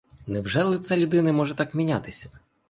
Невже 0.27 0.63
лице 0.63 0.97
людини 0.97 1.31
може 1.33 1.53
так 1.55 1.75
мінятися?! 1.75 2.29